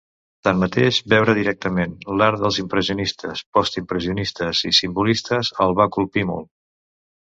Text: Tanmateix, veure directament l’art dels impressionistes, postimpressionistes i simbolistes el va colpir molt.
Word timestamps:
Tanmateix, 0.45 0.99
veure 1.13 1.35
directament 1.39 1.93
l’art 2.21 2.43
dels 2.45 2.59
impressionistes, 2.65 3.45
postimpressionistes 3.61 4.67
i 4.73 4.77
simbolistes 4.83 5.57
el 5.69 5.81
va 5.83 5.93
colpir 6.01 6.31
molt. 6.37 6.55